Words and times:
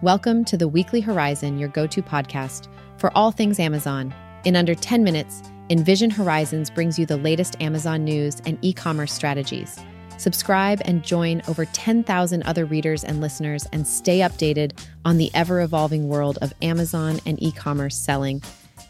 Welcome 0.00 0.44
to 0.44 0.56
the 0.56 0.68
Weekly 0.68 1.00
Horizon, 1.00 1.58
your 1.58 1.70
go 1.70 1.84
to 1.88 2.00
podcast 2.00 2.68
for 2.98 3.10
all 3.16 3.32
things 3.32 3.58
Amazon. 3.58 4.14
In 4.44 4.54
under 4.54 4.72
10 4.72 5.02
minutes, 5.02 5.42
Envision 5.70 6.08
Horizons 6.08 6.70
brings 6.70 7.00
you 7.00 7.04
the 7.04 7.16
latest 7.16 7.60
Amazon 7.60 8.04
news 8.04 8.40
and 8.46 8.58
e 8.62 8.72
commerce 8.72 9.12
strategies. 9.12 9.76
Subscribe 10.16 10.80
and 10.84 11.02
join 11.02 11.42
over 11.48 11.64
10,000 11.64 12.42
other 12.44 12.64
readers 12.64 13.02
and 13.02 13.20
listeners 13.20 13.66
and 13.72 13.84
stay 13.88 14.20
updated 14.20 14.78
on 15.04 15.16
the 15.16 15.32
ever 15.34 15.62
evolving 15.62 16.08
world 16.08 16.38
of 16.42 16.54
Amazon 16.62 17.18
and 17.26 17.42
e 17.42 17.50
commerce 17.50 17.96
selling. 17.96 18.40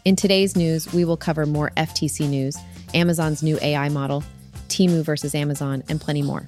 In 0.05 0.15
today's 0.15 0.55
news, 0.55 0.93
we 0.93 1.05
will 1.05 1.17
cover 1.17 1.47
more 1.47 1.71
FTC 1.75 2.29
news, 2.29 2.55
Amazon's 2.93 3.41
new 3.41 3.57
AI 3.63 3.89
model, 3.89 4.23
Temu 4.67 5.03
versus 5.03 5.33
Amazon, 5.33 5.81
and 5.89 5.99
plenty 5.99 6.21
more. 6.21 6.47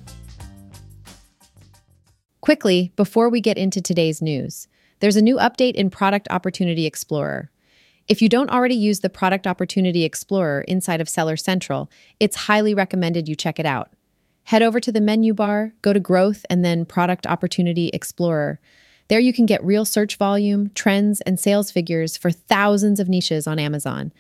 Quickly, 2.42 2.92
before 2.96 3.30
we 3.30 3.40
get 3.40 3.60
into 3.60 3.82
today's 3.82 4.20
news, 4.20 4.68
there's 5.00 5.16
a 5.16 5.22
new 5.22 5.38
update 5.38 5.76
in 5.76 5.92
Product 5.92 6.28
Opportunity 6.32 6.88
Explorer. 6.88 7.52
If 8.08 8.20
you 8.20 8.30
don't 8.30 8.50
already 8.50 8.74
use 8.74 9.02
the 9.02 9.12
Product 9.12 9.46
Opportunity 9.46 10.04
Explorer 10.04 10.62
inside 10.62 11.02
of 11.02 11.08
Seller 11.08 11.38
Central, 11.38 11.92
it's 12.20 12.36
highly 12.36 12.74
recommended 12.74 13.30
you 13.30 13.36
check 13.36 13.60
it 13.60 13.66
out. 13.68 13.94
Head 14.46 14.64
over 14.64 14.80
to 14.80 14.92
the 14.92 15.00
menu 15.00 15.36
bar, 15.36 15.74
go 15.84 15.94
to 15.94 16.00
Growth, 16.00 16.44
and 16.50 16.66
then 16.66 16.84
Product 16.84 17.28
Opportunity 17.28 17.90
Explorer. 17.90 18.60
There 19.08 19.20
you 19.20 19.34
can 19.34 19.46
get 19.46 19.64
real 19.64 19.86
search 19.86 20.16
volume, 20.16 20.72
trends, 20.74 21.22
and 21.22 21.40
sales 21.40 21.70
figures 21.70 22.18
for 22.18 22.32
thousands 22.32 23.00
of 23.00 23.08
niches 23.08 23.46
on 23.46 23.60
Amazon. 23.60 24.12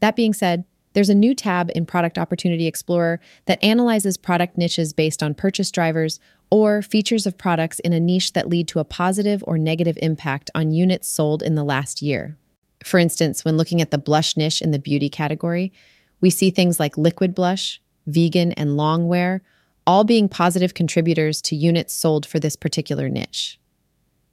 That 0.00 0.16
being 0.16 0.34
said, 0.34 0.64
there's 0.92 1.08
a 1.08 1.14
new 1.14 1.34
tab 1.34 1.70
in 1.74 1.86
Product 1.86 2.18
Opportunity 2.18 2.66
Explorer 2.66 3.20
that 3.46 3.62
analyzes 3.62 4.16
product 4.16 4.58
niches 4.58 4.92
based 4.92 5.22
on 5.22 5.34
purchase 5.34 5.70
drivers 5.70 6.18
or 6.50 6.82
features 6.82 7.26
of 7.26 7.38
products 7.38 7.78
in 7.80 7.92
a 7.92 8.00
niche 8.00 8.32
that 8.32 8.48
lead 8.48 8.66
to 8.68 8.80
a 8.80 8.84
positive 8.84 9.44
or 9.46 9.56
negative 9.56 9.96
impact 10.02 10.50
on 10.54 10.72
units 10.72 11.08
sold 11.08 11.42
in 11.42 11.54
the 11.54 11.64
last 11.64 12.02
year. 12.02 12.36
For 12.84 12.98
instance, 12.98 13.44
when 13.44 13.56
looking 13.56 13.80
at 13.80 13.90
the 13.90 13.98
blush 13.98 14.36
niche 14.36 14.60
in 14.60 14.72
the 14.72 14.78
beauty 14.78 15.08
category, 15.08 15.72
we 16.20 16.30
see 16.30 16.50
things 16.50 16.80
like 16.80 16.98
liquid 16.98 17.34
blush, 17.34 17.80
vegan, 18.06 18.52
and 18.52 18.76
long 18.76 19.06
wear 19.06 19.42
all 19.86 20.04
being 20.04 20.28
positive 20.28 20.74
contributors 20.74 21.40
to 21.42 21.56
units 21.56 21.94
sold 21.94 22.26
for 22.26 22.38
this 22.38 22.54
particular 22.56 23.08
niche. 23.08 23.58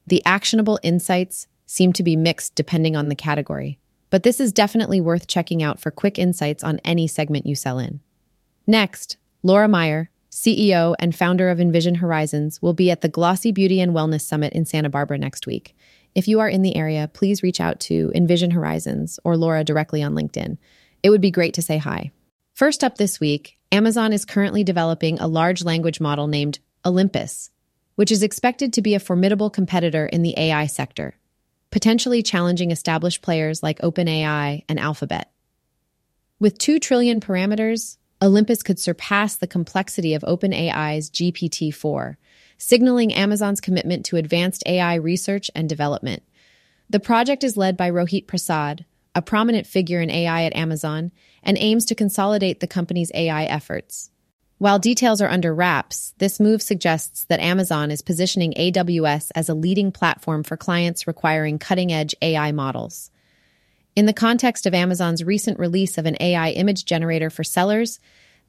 The 0.05 0.23
actionable 0.25 0.79
insights 0.83 1.47
seem 1.65 1.93
to 1.93 2.03
be 2.03 2.15
mixed 2.15 2.55
depending 2.55 2.95
on 2.95 3.09
the 3.09 3.15
category, 3.15 3.79
but 4.09 4.23
this 4.23 4.39
is 4.39 4.53
definitely 4.53 5.01
worth 5.01 5.27
checking 5.27 5.61
out 5.61 5.79
for 5.79 5.91
quick 5.91 6.17
insights 6.17 6.63
on 6.63 6.79
any 6.83 7.07
segment 7.07 7.45
you 7.45 7.55
sell 7.55 7.79
in. 7.79 7.99
Next, 8.65 9.17
Laura 9.43 9.67
Meyer, 9.67 10.09
CEO 10.31 10.95
and 10.99 11.15
founder 11.15 11.49
of 11.49 11.59
Envision 11.59 11.95
Horizons, 11.95 12.61
will 12.61 12.73
be 12.73 12.91
at 12.91 13.01
the 13.01 13.09
Glossy 13.09 13.51
Beauty 13.51 13.79
and 13.79 13.93
Wellness 13.93 14.21
Summit 14.21 14.53
in 14.53 14.65
Santa 14.65 14.89
Barbara 14.89 15.17
next 15.17 15.47
week. 15.47 15.75
If 16.15 16.27
you 16.27 16.39
are 16.39 16.49
in 16.49 16.61
the 16.61 16.75
area, 16.75 17.09
please 17.13 17.43
reach 17.43 17.61
out 17.61 17.79
to 17.81 18.11
Envision 18.15 18.51
Horizons 18.51 19.19
or 19.23 19.37
Laura 19.37 19.63
directly 19.63 20.03
on 20.03 20.13
LinkedIn. 20.13 20.57
It 21.03 21.09
would 21.09 21.21
be 21.21 21.31
great 21.31 21.53
to 21.55 21.61
say 21.61 21.77
hi. 21.77 22.11
First 22.53 22.83
up 22.83 22.97
this 22.97 23.19
week, 23.19 23.57
Amazon 23.71 24.13
is 24.13 24.25
currently 24.25 24.63
developing 24.63 25.19
a 25.19 25.27
large 25.27 25.63
language 25.63 25.99
model 25.99 26.27
named 26.27 26.59
Olympus, 26.85 27.51
which 27.95 28.11
is 28.11 28.23
expected 28.23 28.73
to 28.73 28.81
be 28.81 28.95
a 28.95 28.99
formidable 28.99 29.49
competitor 29.49 30.05
in 30.05 30.23
the 30.23 30.33
AI 30.37 30.65
sector, 30.65 31.17
potentially 31.77 32.23
challenging 32.23 32.71
established 32.71 33.21
players 33.21 33.61
like 33.61 33.77
OpenAI 33.81 34.63
and 34.67 34.79
Alphabet. 34.79 35.31
With 36.39 36.57
2 36.57 36.79
trillion 36.79 37.19
parameters, 37.19 37.97
Olympus 38.19 38.63
could 38.63 38.79
surpass 38.79 39.35
the 39.35 39.45
complexity 39.45 40.15
of 40.15 40.23
OpenAI's 40.23 41.11
GPT 41.11 41.71
4, 41.71 42.17
signaling 42.57 43.13
Amazon's 43.13 43.61
commitment 43.61 44.07
to 44.07 44.15
advanced 44.15 44.63
AI 44.65 44.95
research 44.95 45.51
and 45.53 45.69
development. 45.69 46.23
The 46.89 46.99
project 46.99 47.43
is 47.43 47.57
led 47.57 47.77
by 47.77 47.91
Rohit 47.91 48.25
Prasad, 48.25 48.83
a 49.13 49.21
prominent 49.21 49.67
figure 49.67 50.01
in 50.01 50.09
AI 50.09 50.45
at 50.45 50.55
Amazon, 50.55 51.11
and 51.43 51.59
aims 51.59 51.85
to 51.85 51.93
consolidate 51.93 52.59
the 52.59 52.65
company's 52.65 53.11
AI 53.13 53.43
efforts. 53.43 54.09
While 54.59 54.79
details 54.79 55.21
are 55.21 55.29
under 55.29 55.53
wraps, 55.53 56.15
this 56.17 56.39
move 56.39 56.63
suggests 56.63 57.25
that 57.25 57.39
Amazon 57.39 57.91
is 57.91 58.01
positioning 58.01 58.53
AWS 58.53 59.29
as 59.35 59.49
a 59.49 59.53
leading 59.53 59.91
platform 59.91 60.43
for 60.43 60.57
clients 60.57 61.05
requiring 61.05 61.59
cutting 61.59 61.93
edge 61.93 62.15
AI 62.23 62.51
models. 62.51 63.11
In 63.95 64.07
the 64.07 64.13
context 64.13 64.65
of 64.65 64.73
Amazon's 64.73 65.23
recent 65.23 65.59
release 65.59 65.99
of 65.99 66.07
an 66.07 66.17
AI 66.19 66.51
image 66.51 66.85
generator 66.85 67.29
for 67.29 67.43
sellers, 67.43 67.99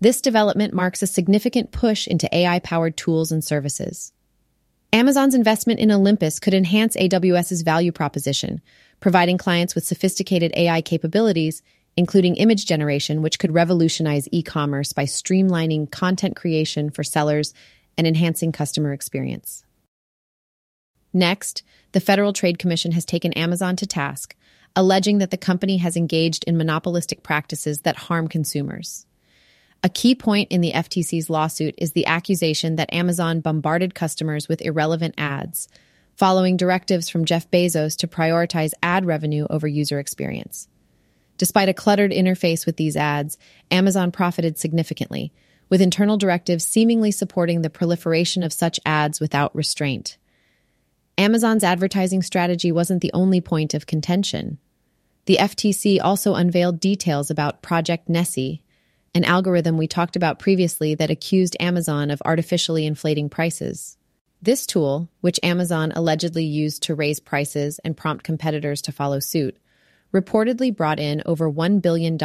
this 0.00 0.22
development 0.22 0.72
marks 0.72 1.02
a 1.02 1.06
significant 1.06 1.72
push 1.72 2.06
into 2.06 2.34
AI 2.34 2.58
powered 2.60 2.96
tools 2.96 3.30
and 3.30 3.44
services. 3.44 4.12
Amazon's 4.92 5.34
investment 5.34 5.78
in 5.78 5.92
Olympus 5.92 6.38
could 6.38 6.54
enhance 6.54 6.96
AWS's 6.96 7.60
value 7.60 7.92
proposition, 7.92 8.62
providing 9.00 9.36
clients 9.36 9.74
with 9.74 9.84
sophisticated 9.84 10.52
AI 10.56 10.80
capabilities, 10.80 11.62
including 11.98 12.36
image 12.36 12.64
generation, 12.64 13.20
which 13.20 13.38
could 13.38 13.52
revolutionize 13.52 14.28
e 14.32 14.42
commerce 14.42 14.94
by 14.94 15.04
streamlining 15.04 15.90
content 15.90 16.36
creation 16.36 16.88
for 16.88 17.04
sellers 17.04 17.52
and 17.98 18.06
enhancing 18.06 18.52
customer 18.52 18.92
experience. 18.92 19.64
Next, 21.12 21.62
the 21.92 22.00
Federal 22.00 22.32
Trade 22.32 22.58
Commission 22.58 22.92
has 22.92 23.04
taken 23.04 23.32
Amazon 23.32 23.76
to 23.76 23.86
task 23.86 24.34
alleging 24.76 25.18
that 25.18 25.32
the 25.32 25.36
company 25.36 25.78
has 25.78 25.96
engaged 25.96 26.44
in 26.44 26.56
monopolistic 26.56 27.24
practices 27.24 27.80
that 27.80 27.96
harm 27.96 28.28
consumers. 28.28 29.06
A 29.82 29.88
key 29.88 30.14
point 30.14 30.52
in 30.52 30.60
the 30.60 30.70
FTC's 30.70 31.28
lawsuit 31.28 31.74
is 31.78 31.92
the 31.92 32.06
accusation 32.06 32.76
that 32.76 32.92
Amazon 32.92 33.40
bombarded 33.40 33.96
customers 33.96 34.48
with 34.48 34.62
irrelevant 34.62 35.16
ads, 35.18 35.66
following 36.14 36.56
directives 36.56 37.08
from 37.08 37.24
Jeff 37.24 37.50
Bezos 37.50 37.96
to 37.96 38.06
prioritize 38.06 38.72
ad 38.80 39.04
revenue 39.04 39.48
over 39.50 39.66
user 39.66 39.98
experience. 39.98 40.68
Despite 41.38 41.68
a 41.68 41.74
cluttered 41.74 42.10
interface 42.10 42.66
with 42.66 42.76
these 42.76 42.96
ads, 42.96 43.38
Amazon 43.70 44.12
profited 44.12 44.58
significantly, 44.58 45.32
with 45.70 45.80
internal 45.80 46.16
directives 46.16 46.64
seemingly 46.64 47.10
supporting 47.10 47.62
the 47.62 47.70
proliferation 47.70 48.42
of 48.42 48.52
such 48.52 48.80
ads 48.84 49.20
without 49.20 49.54
restraint. 49.54 50.18
Amazon's 51.16 51.64
advertising 51.64 52.22
strategy 52.22 52.70
wasn't 52.70 53.02
the 53.02 53.12
only 53.12 53.40
point 53.40 53.74
of 53.74 53.86
contention. 53.86 54.58
The 55.26 55.38
FTC 55.40 55.98
also 56.02 56.34
unveiled 56.34 56.80
details 56.80 57.30
about 57.30 57.62
Project 57.62 58.08
Nessie, 58.08 58.62
an 59.14 59.24
algorithm 59.24 59.76
we 59.76 59.86
talked 59.86 60.16
about 60.16 60.38
previously 60.38 60.94
that 60.94 61.10
accused 61.10 61.56
Amazon 61.60 62.10
of 62.10 62.22
artificially 62.24 62.86
inflating 62.86 63.28
prices. 63.28 63.96
This 64.40 64.66
tool, 64.66 65.08
which 65.20 65.40
Amazon 65.42 65.92
allegedly 65.94 66.44
used 66.44 66.84
to 66.84 66.94
raise 66.94 67.18
prices 67.18 67.80
and 67.84 67.96
prompt 67.96 68.24
competitors 68.24 68.80
to 68.82 68.92
follow 68.92 69.18
suit, 69.18 69.56
reportedly 70.12 70.74
brought 70.74 70.98
in 70.98 71.22
over 71.26 71.50
$1 71.50 71.82
billion 71.82 72.16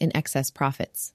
in 0.00 0.16
excess 0.16 0.50
profits. 0.50 1.12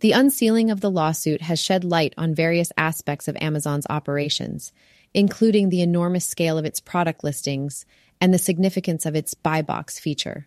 The 0.00 0.12
unsealing 0.12 0.70
of 0.70 0.80
the 0.80 0.90
lawsuit 0.90 1.42
has 1.42 1.60
shed 1.60 1.84
light 1.84 2.14
on 2.18 2.34
various 2.34 2.72
aspects 2.76 3.28
of 3.28 3.36
Amazon's 3.40 3.86
operations, 3.88 4.72
including 5.14 5.68
the 5.68 5.80
enormous 5.80 6.26
scale 6.26 6.58
of 6.58 6.64
its 6.64 6.80
product 6.80 7.22
listings 7.22 7.86
and 8.20 8.34
the 8.34 8.38
significance 8.38 9.06
of 9.06 9.14
its 9.14 9.34
buy 9.34 9.62
box 9.62 9.98
feature. 9.98 10.46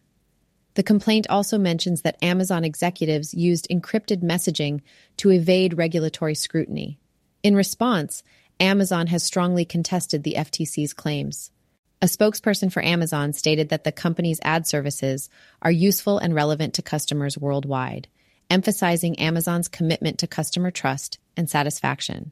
The 0.76 0.84
complaint 0.84 1.26
also 1.28 1.58
mentions 1.58 2.04
that 2.04 2.22
Amazon 2.22 2.64
executives 2.64 3.34
used 3.34 3.68
encrypted 3.72 4.22
messaging 4.22 4.82
to 5.18 5.32
evade 5.32 5.78
regulatory 5.78 6.36
scrutiny. 6.36 7.00
In 7.42 7.56
response, 7.56 8.22
Amazon 8.60 9.08
has 9.08 9.24
strongly 9.24 9.66
contested 9.66 10.24
the 10.24 10.36
FTC's 10.38 10.94
claims. 10.94 11.52
A 12.00 12.06
spokesperson 12.06 12.72
for 12.72 12.84
Amazon 12.86 13.34
stated 13.34 13.70
that 13.70 13.84
the 13.84 13.92
company's 13.92 14.40
ad 14.44 14.68
services 14.68 15.30
are 15.64 15.72
useful 15.72 16.20
and 16.20 16.36
relevant 16.36 16.76
to 16.76 16.84
customers 16.84 17.40
worldwide, 17.40 18.08
emphasizing 18.52 19.18
Amazon's 19.18 19.68
commitment 19.68 20.20
to 20.20 20.28
customer 20.28 20.70
trust 20.70 21.18
and 21.36 21.50
satisfaction. 21.50 22.32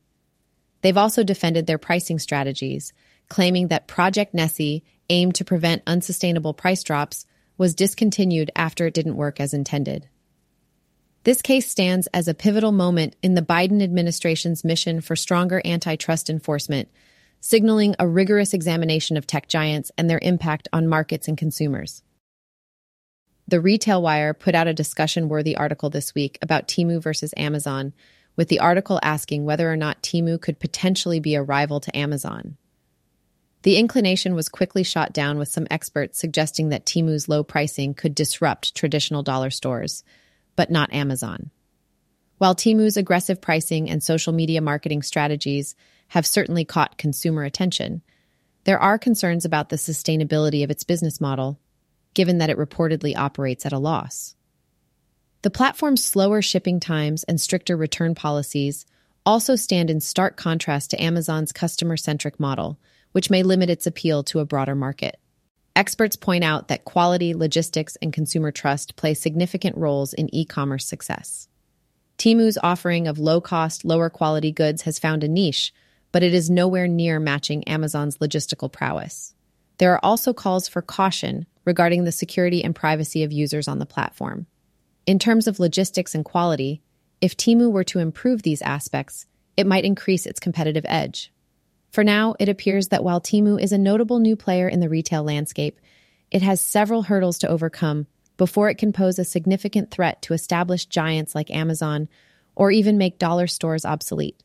They've 0.81 0.97
also 0.97 1.23
defended 1.23 1.65
their 1.65 1.79
pricing 1.79 2.19
strategies, 2.19 2.94
claiming 3.27 3.69
that 3.69 3.88
Project 3.88 4.35
Nessie 4.35 4.83
aimed 5.09 5.33
to 5.35 5.45
prevent 5.45 5.81
unsustainable 5.88 6.53
price 6.53 6.83
drops 6.83 7.25
was 7.57 7.73
discontinued 7.73 8.51
after 8.56 8.85
it 8.85 8.94
didn't 8.94 9.15
work 9.15 9.39
as 9.39 9.53
intended. 9.53 10.07
This 11.23 11.41
case 11.41 11.67
stands 11.67 12.06
as 12.13 12.27
a 12.27 12.35
pivotal 12.35 12.71
moment 12.71 13.15
in 13.23 13.33
the 13.33 13.41
Biden 13.41 13.81
administration's 13.81 14.63
mission 14.63 15.01
for 15.01 15.15
stronger 15.15 15.59
antitrust 15.65 16.29
enforcement, 16.29 16.88
signaling 17.45 17.94
a 18.00 18.07
rigorous 18.07 18.56
examination 18.56 19.18
of 19.18 19.27
tech 19.27 19.47
giants 19.47 19.92
and 20.00 20.09
their 20.09 20.18
impact 20.24 20.68
on 20.74 20.88
markets 20.88 21.27
and 21.27 21.38
consumers. 21.38 22.01
The 23.47 23.62
Retail 23.62 24.01
Wire 24.01 24.33
put 24.33 24.56
out 24.56 24.65
a 24.65 24.74
discussion 24.74 25.30
worthy 25.30 25.56
article 25.56 25.92
this 25.92 26.15
week 26.15 26.39
about 26.42 26.68
Temu 26.68 27.00
versus 27.00 27.36
Amazon, 27.38 27.94
with 28.36 28.47
the 28.47 28.57
article 28.57 29.00
asking 29.03 29.45
whether 29.45 29.71
or 29.71 29.77
not 29.77 30.01
Temu 30.01 30.42
could 30.42 30.59
potentially 30.59 31.19
be 31.19 31.36
a 31.36 31.44
rival 31.44 31.80
to 31.81 31.95
Amazon. 31.95 32.57
The 33.62 33.77
inclination 33.77 34.33
was 34.33 34.50
quickly 34.50 34.81
shot 34.81 35.13
down 35.13 35.38
with 35.38 35.50
some 35.50 35.68
experts 35.69 36.18
suggesting 36.18 36.69
that 36.69 36.88
Temu's 36.88 37.30
low 37.30 37.44
pricing 37.44 37.94
could 37.94 38.15
disrupt 38.15 38.74
traditional 38.74 39.21
dollar 39.21 39.51
stores, 39.51 40.03
but 40.56 40.71
not 40.71 40.91
Amazon. 40.91 41.51
While 42.39 42.56
Temu's 42.56 42.98
aggressive 42.98 43.39
pricing 43.39 43.88
and 43.88 44.01
social 44.01 44.33
media 44.33 44.62
marketing 44.62 45.03
strategies 45.03 45.75
have 46.09 46.25
certainly 46.25 46.65
caught 46.65 46.97
consumer 46.97 47.43
attention, 47.43 48.01
There 48.65 48.79
are 48.79 48.97
concerns 48.97 49.45
about 49.45 49.69
the 49.69 49.75
sustainability 49.75 50.63
of 50.63 50.71
its 50.71 50.83
business 50.83 51.21
model, 51.21 51.59
given 52.13 52.39
that 52.39 52.49
it 52.49 52.57
reportedly 52.57 53.15
operates 53.15 53.65
at 53.65 53.73
a 53.73 53.79
loss. 53.79 54.35
The 55.43 55.51
platform's 55.51 56.03
slower 56.03 56.41
shipping 56.41 56.79
times 56.79 57.23
and 57.23 57.39
stricter 57.39 57.77
return 57.77 58.15
policies 58.15 58.85
also 59.23 59.55
stand 59.55 59.91
in 59.91 59.99
stark 59.99 60.35
contrast 60.35 60.91
to 60.91 61.01
Amazon's 61.01 61.51
customer 61.51 61.95
centric 61.95 62.39
model, 62.39 62.79
which 63.11 63.29
may 63.29 63.43
limit 63.43 63.69
its 63.69 63.85
appeal 63.85 64.23
to 64.23 64.39
a 64.39 64.45
broader 64.45 64.75
market. 64.75 65.19
Experts 65.75 66.15
point 66.15 66.43
out 66.43 66.67
that 66.69 66.85
quality, 66.85 67.35
logistics, 67.35 67.97
and 67.97 68.11
consumer 68.11 68.51
trust 68.51 68.95
play 68.95 69.13
significant 69.13 69.77
roles 69.77 70.13
in 70.13 70.33
e 70.33 70.45
commerce 70.45 70.85
success. 70.85 71.47
Temu's 72.17 72.57
offering 72.63 73.07
of 73.07 73.19
low 73.19 73.41
cost, 73.41 73.85
lower 73.85 74.09
quality 74.09 74.51
goods 74.51 74.83
has 74.83 74.97
found 74.97 75.23
a 75.23 75.27
niche, 75.27 75.73
but 76.11 76.23
it 76.23 76.33
is 76.33 76.49
nowhere 76.49 76.87
near 76.87 77.19
matching 77.19 77.63
Amazon's 77.65 78.17
logistical 78.19 78.71
prowess. 78.71 79.33
There 79.77 79.93
are 79.93 79.99
also 80.03 80.33
calls 80.33 80.67
for 80.67 80.81
caution 80.81 81.45
regarding 81.65 82.03
the 82.03 82.11
security 82.11 82.63
and 82.63 82.75
privacy 82.75 83.23
of 83.23 83.33
users 83.33 83.67
on 83.67 83.79
the 83.79 83.85
platform. 83.85 84.47
In 85.05 85.19
terms 85.19 85.47
of 85.47 85.59
logistics 85.59 86.15
and 86.15 86.23
quality, 86.23 86.81
if 87.21 87.35
Temu 87.35 87.71
were 87.71 87.83
to 87.85 87.99
improve 87.99 88.43
these 88.43 88.61
aspects, 88.61 89.25
it 89.57 89.67
might 89.67 89.85
increase 89.85 90.25
its 90.25 90.39
competitive 90.39 90.85
edge. 90.87 91.31
For 91.91 92.03
now, 92.03 92.35
it 92.39 92.49
appears 92.49 92.89
that 92.89 93.03
while 93.03 93.21
Temu 93.21 93.61
is 93.61 93.71
a 93.71 93.77
notable 93.77 94.19
new 94.19 94.35
player 94.35 94.67
in 94.67 94.79
the 94.79 94.89
retail 94.89 95.23
landscape, 95.23 95.79
it 96.31 96.41
has 96.41 96.59
several 96.59 97.03
hurdles 97.03 97.37
to 97.39 97.47
overcome 97.47 98.07
before 98.37 98.69
it 98.69 98.77
can 98.77 98.91
pose 98.91 99.17
a 99.17 99.23
significant 99.23 99.91
threat 99.91 100.21
to 100.23 100.33
established 100.33 100.89
giants 100.89 101.35
like 101.35 101.49
Amazon 101.49 102.09
or 102.55 102.71
even 102.71 102.97
make 102.97 103.19
dollar 103.19 103.47
stores 103.47 103.85
obsolete. 103.85 104.41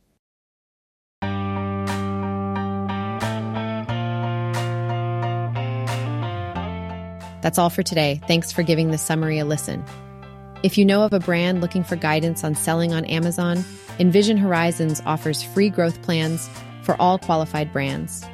That's 7.43 7.59
all 7.59 7.71
for 7.71 7.83
today. 7.83 8.21
Thanks 8.27 8.53
for 8.53 8.63
giving 8.63 8.91
this 8.91 9.03
summary 9.03 9.39
a 9.39 9.45
listen. 9.45 9.85
If 10.63 10.77
you 10.77 10.85
know 10.85 11.03
of 11.03 11.13
a 11.13 11.21
brand 11.21 11.61
looking 11.61 11.83
for 11.83 11.97
guidance 11.97 12.45
on 12.45 12.55
selling 12.55 12.93
on 12.93 13.05
Amazon, 13.07 13.65
Envision 13.99 14.37
Horizons 14.37 15.01
offers 15.07 15.43
free 15.43 15.71
growth 15.71 16.03
plans 16.03 16.51
for 16.83 17.01
all 17.01 17.19
qualified 17.19 17.73
brands. 17.73 18.25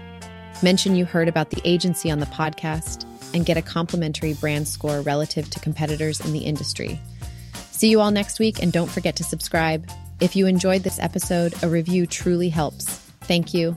Mention 0.62 0.96
you 0.96 1.04
heard 1.04 1.28
about 1.28 1.50
the 1.50 1.60
agency 1.64 2.10
on 2.10 2.18
the 2.18 2.26
podcast 2.26 3.04
and 3.34 3.46
get 3.46 3.56
a 3.56 3.62
complimentary 3.62 4.34
brand 4.34 4.66
score 4.66 5.00
relative 5.02 5.48
to 5.50 5.60
competitors 5.60 6.20
in 6.20 6.32
the 6.32 6.40
industry. 6.40 7.00
See 7.70 7.90
you 7.90 8.00
all 8.00 8.10
next 8.10 8.38
week, 8.38 8.62
and 8.62 8.72
don't 8.72 8.90
forget 8.90 9.16
to 9.16 9.24
subscribe. 9.24 9.88
If 10.18 10.34
you 10.34 10.46
enjoyed 10.46 10.82
this 10.82 10.98
episode, 10.98 11.54
a 11.62 11.68
review 11.68 12.06
truly 12.06 12.48
helps. 12.48 12.86
Thank 13.20 13.52
you. 13.52 13.76